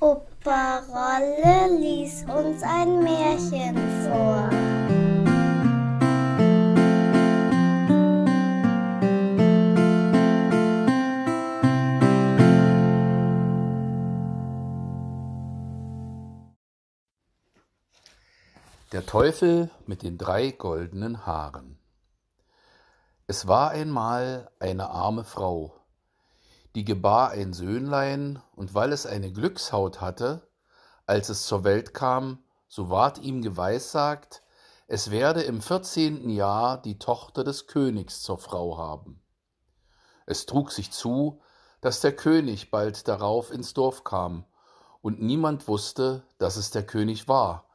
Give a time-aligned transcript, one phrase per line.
[0.00, 4.48] Opa Rolle lies uns ein Märchen vor.
[18.92, 21.78] Der Teufel mit den drei goldenen Haaren.
[23.26, 25.83] Es war einmal eine arme Frau,
[26.74, 30.48] die gebar ein Söhnlein, und weil es eine Glückshaut hatte,
[31.06, 34.42] als es zur Welt kam, so ward ihm geweissagt,
[34.86, 39.22] es werde im vierzehnten Jahr die Tochter des Königs zur Frau haben.
[40.26, 41.40] Es trug sich zu,
[41.80, 44.44] dass der König bald darauf ins Dorf kam,
[45.00, 47.68] und niemand wusste, dass es der König war.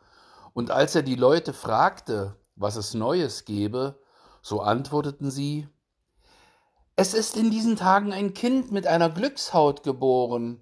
[0.54, 4.02] Und als er die Leute fragte, was es Neues gebe,
[4.42, 5.70] so antworteten sie,
[7.00, 10.62] es ist in diesen Tagen ein Kind mit einer Glückshaut geboren.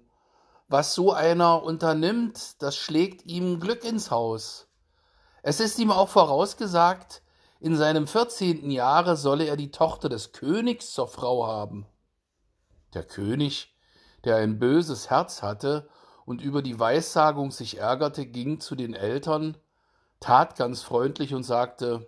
[0.68, 4.68] Was so einer unternimmt, das schlägt ihm Glück ins Haus.
[5.42, 7.22] Es ist ihm auch vorausgesagt,
[7.58, 11.86] in seinem vierzehnten Jahre solle er die Tochter des Königs zur Frau haben.
[12.94, 13.74] Der König,
[14.24, 15.88] der ein böses Herz hatte
[16.24, 19.56] und über die Weissagung sich ärgerte, ging zu den Eltern,
[20.20, 22.06] tat ganz freundlich und sagte,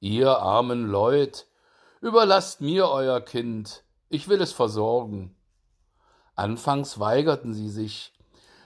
[0.00, 1.46] Ihr armen Leut,
[2.04, 5.34] Überlasst mir euer Kind, ich will es versorgen.
[6.34, 8.12] Anfangs weigerten sie sich,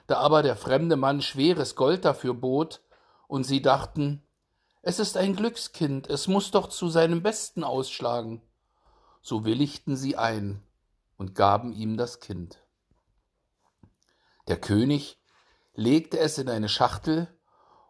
[0.09, 2.83] da aber der fremde Mann schweres Gold dafür bot,
[3.29, 4.27] und sie dachten,
[4.83, 8.43] es ist ein Glückskind, es muss doch zu seinem Besten ausschlagen.
[9.23, 10.61] So willigten sie ein
[11.17, 12.59] und gaben ihm das Kind.
[14.49, 15.23] Der König
[15.75, 17.29] legte es in eine Schachtel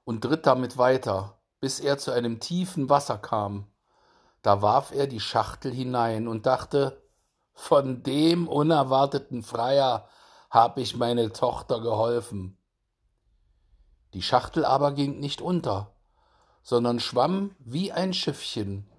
[0.05, 3.67] und ritt damit weiter, bis er zu einem tiefen Wasser kam
[4.43, 7.03] da warf er die Schachtel hinein und dachte,
[7.55, 10.09] von dem unerwarteten Freier
[10.51, 12.57] hab ich meine Tochter geholfen.
[14.15, 15.95] Die Schachtel aber ging nicht unter,
[16.63, 18.91] sondern schwamm wie ein Schiffchen,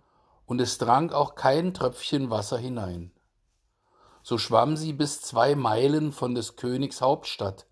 [0.46, 3.12] und es drang auch kein Tröpfchen Wasser hinein.
[4.24, 7.68] So schwamm sie bis zwei Meilen von des Königs Hauptstadt,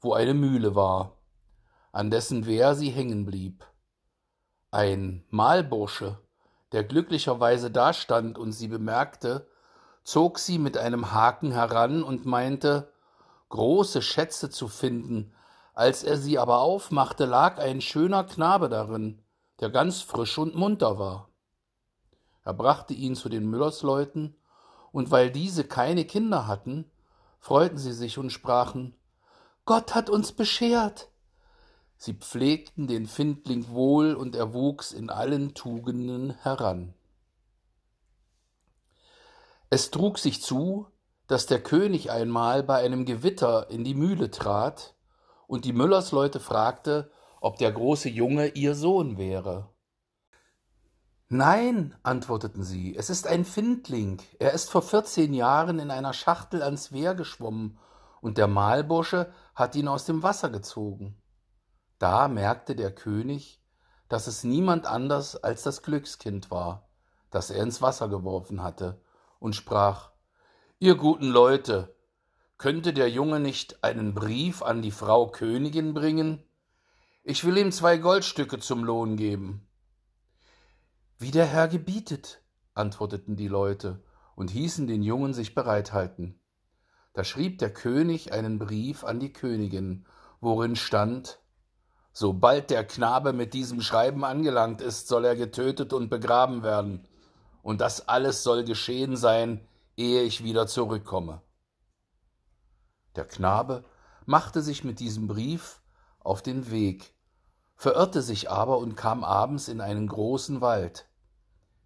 [0.00, 1.18] wo eine Mühle war,
[1.92, 3.66] an dessen Wehr sie hängen blieb.
[4.70, 6.18] Ein Malbursche,
[6.72, 9.46] der glücklicherweise dastand und sie bemerkte,
[10.04, 12.90] zog sie mit einem Haken heran und meinte,
[13.50, 15.32] große Schätze zu finden,
[15.74, 19.22] als er sie aber aufmachte, lag ein schöner Knabe darin,
[19.60, 21.28] der ganz frisch und munter war.
[22.44, 24.36] Er brachte ihn zu den Müllersleuten,
[24.90, 26.90] und weil diese keine Kinder hatten,
[27.38, 28.94] freuten sie sich und sprachen
[29.64, 31.11] Gott hat uns beschert.
[32.04, 36.94] Sie pflegten den Findling wohl, und er wuchs in allen Tugenden heran.
[39.70, 40.88] Es trug sich zu,
[41.28, 44.96] dass der König einmal bei einem Gewitter in die Mühle trat,
[45.46, 49.68] und die Müllersleute fragte, ob der große Junge ihr Sohn wäre.
[51.28, 56.64] Nein, antworteten sie, es ist ein Findling, er ist vor vierzehn Jahren in einer Schachtel
[56.64, 57.78] ans Wehr geschwommen,
[58.20, 61.21] und der Mahlbursche hat ihn aus dem Wasser gezogen.
[62.02, 63.60] Da merkte der König,
[64.08, 66.88] dass es niemand anders als das Glückskind war,
[67.30, 69.00] das er ins Wasser geworfen hatte,
[69.38, 70.10] und sprach
[70.80, 71.94] Ihr guten Leute,
[72.58, 76.42] könnte der Junge nicht einen Brief an die Frau Königin bringen?
[77.22, 79.68] Ich will ihm zwei Goldstücke zum Lohn geben.
[81.20, 82.42] Wie der Herr gebietet,
[82.74, 84.02] antworteten die Leute
[84.34, 86.40] und hießen den Jungen sich bereithalten.
[87.12, 90.04] Da schrieb der König einen Brief an die Königin,
[90.40, 91.38] worin stand
[92.12, 97.08] Sobald der Knabe mit diesem Schreiben angelangt ist, soll er getötet und begraben werden.
[97.62, 101.40] Und das alles soll geschehen sein, ehe ich wieder zurückkomme.
[103.16, 103.84] Der Knabe
[104.26, 105.80] machte sich mit diesem Brief
[106.18, 107.14] auf den Weg,
[107.76, 111.08] verirrte sich aber und kam abends in einen großen Wald.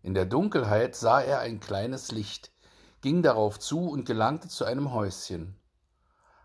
[0.03, 2.53] In der Dunkelheit sah er ein kleines Licht,
[3.01, 5.59] ging darauf zu und gelangte zu einem Häuschen.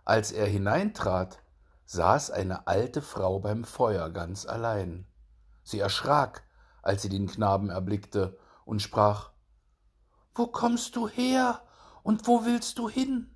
[0.04, 1.40] Als er hineintrat,
[1.92, 5.06] saß eine alte Frau beim Feuer ganz allein.
[5.62, 6.44] Sie erschrak,
[6.82, 9.32] als sie den Knaben erblickte, und sprach
[10.34, 11.62] Wo kommst du her
[12.02, 13.36] und wo willst du hin?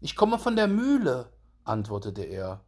[0.00, 1.34] Ich komme von der Mühle,
[1.64, 2.64] antwortete er,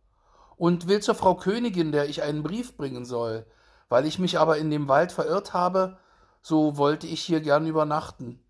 [0.56, 3.46] und will zur Frau Königin, der ich einen Brief bringen soll.
[3.88, 5.96] Weil ich mich aber in dem Wald verirrt habe,
[6.42, 8.44] so wollte ich hier gern übernachten.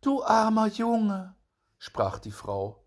[0.00, 1.34] Du armer Junge,
[1.76, 2.84] sprach die Frau,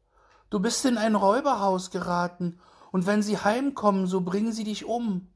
[0.50, 5.34] du bist in ein Räuberhaus geraten und wenn sie heimkommen, so bringen sie dich um.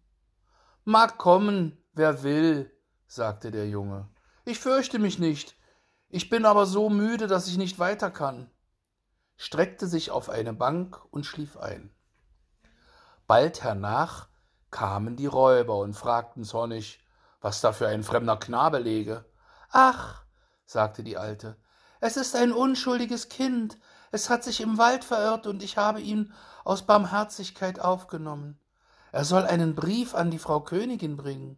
[0.83, 2.71] Mag kommen, wer will,
[3.07, 4.09] sagte der Junge.
[4.45, 5.56] Ich fürchte mich nicht,
[6.09, 8.50] ich bin aber so müde, dass ich nicht weiter kann.
[9.38, 11.92] streckte sich auf eine Bank und schlief ein.
[13.27, 14.27] Bald hernach
[14.71, 17.00] kamen die Räuber und fragten zornig,
[17.39, 19.25] was da für ein fremder Knabe lege.
[19.69, 20.24] Ach,
[20.65, 21.57] sagte die Alte,
[22.01, 23.77] es ist ein unschuldiges Kind,
[24.12, 28.60] es hat sich im Wald verirrt und ich habe ihn aus Barmherzigkeit aufgenommen.
[29.12, 31.58] Er soll einen Brief an die Frau Königin bringen.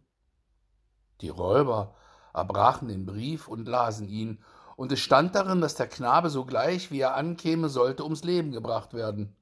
[1.20, 1.94] Die Räuber
[2.32, 4.42] erbrachen den Brief und lasen ihn,
[4.76, 8.92] und es stand darin, dass der Knabe sogleich, wie er ankäme, sollte ums Leben gebracht
[8.92, 9.36] werden.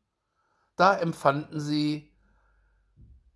[0.76, 2.12] Da empfanden sie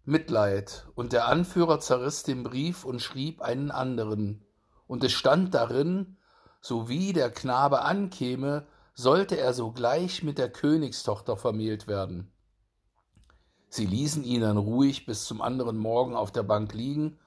[0.04, 4.44] Mitleid, und der Anführer zerriss den Brief und schrieb einen anderen,
[4.86, 6.18] und es stand darin,
[6.60, 8.66] so wie der Knabe ankäme,
[8.98, 12.32] sollte er sogleich mit der Königstochter vermählt werden.
[13.68, 17.18] Sie ließen ihn dann ruhig bis zum anderen Morgen auf der Bank liegen,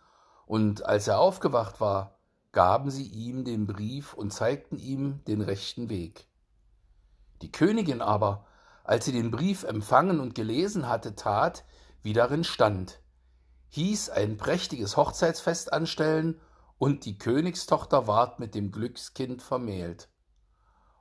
[0.48, 2.18] und als er aufgewacht war,
[2.52, 6.28] gaben sie ihm den Brief und zeigten ihm den rechten Weg.
[7.44, 8.48] Die Königin aber,
[8.84, 11.66] als sie den Brief empfangen und gelesen hatte, tat,
[12.02, 13.00] wie darin stand,
[13.68, 16.42] hieß ein prächtiges Hochzeitsfest anstellen,
[16.80, 20.10] und die Königstochter ward mit dem Glückskind vermählt.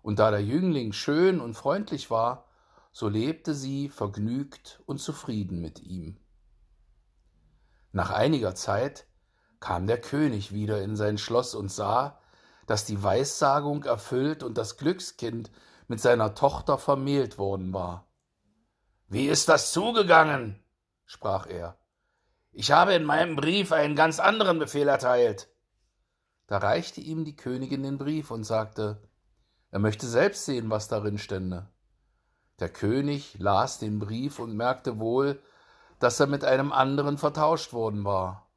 [0.02, 2.46] Und da der Jüngling schön und freundlich war,
[2.92, 6.16] so lebte sie vergnügt und zufrieden mit ihm.
[7.92, 9.06] Nach einiger Zeit
[9.60, 12.18] kam der König wieder in sein Schloss und sah,
[12.66, 15.50] dass die Weissagung erfüllt und das Glückskind
[15.88, 18.06] mit seiner Tochter vermählt worden war.
[19.08, 20.62] Wie ist das zugegangen?
[21.06, 21.78] sprach er.
[22.52, 25.48] Ich habe in meinem Brief einen ganz anderen Befehl erteilt.
[26.46, 29.07] Da reichte ihm die Königin den Brief und sagte,
[29.70, 31.68] er möchte selbst sehen, was darin stände.
[32.58, 35.40] Der König las den Brief und merkte wohl,
[35.98, 38.48] dass er mit einem anderen vertauscht worden war.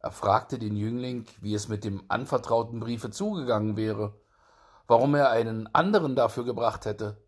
[0.00, 4.18] Er fragte den Jüngling, wie es mit dem anvertrauten Briefe zugegangen wäre,
[4.86, 7.22] warum er einen anderen dafür gebracht hätte.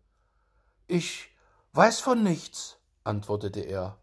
[0.87, 1.29] Ich
[1.73, 3.99] weiß von nichts, antwortete er.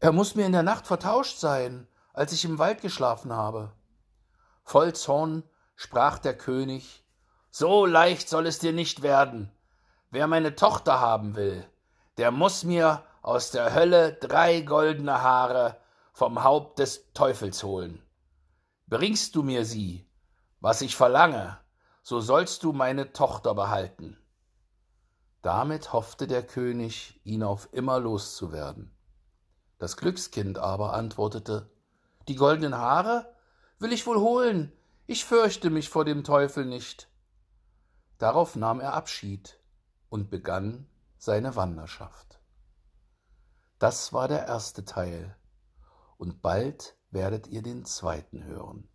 [0.00, 3.72] Er muss mir in der Nacht vertauscht sein, als ich im Wald geschlafen habe.
[4.64, 5.44] Voll Zorn
[5.74, 7.05] sprach der König
[7.58, 9.50] So leicht soll es dir nicht werden.
[10.10, 11.64] Wer meine Tochter haben will,
[12.18, 15.78] der muss mir aus der Hölle drei goldene Haare
[16.12, 18.02] vom Haupt des Teufels holen.
[18.88, 20.06] Bringst du mir sie,
[20.60, 21.56] was ich verlange,
[22.02, 24.18] so sollst du meine Tochter behalten.
[25.40, 28.94] Damit hoffte der König, ihn auf immer loszuwerden.
[29.78, 31.70] Das Glückskind aber antwortete
[32.28, 33.34] Die goldenen Haare
[33.78, 34.74] will ich wohl holen,
[35.06, 37.08] ich fürchte mich vor dem Teufel nicht.
[38.18, 39.60] Darauf nahm er Abschied
[40.08, 42.40] und begann seine Wanderschaft.
[43.78, 45.36] Das war der erste Teil
[46.16, 48.88] und bald werdet ihr den zweiten hören.